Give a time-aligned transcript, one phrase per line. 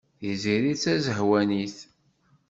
[0.19, 1.77] Tiziri d tazehwanit.